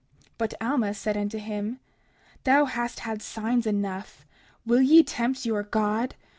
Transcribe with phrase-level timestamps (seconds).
[0.21, 1.79] 30:44 But Alma said unto him:
[2.43, 4.25] Thou hast had signs enough;
[4.65, 6.15] will ye tempt your God?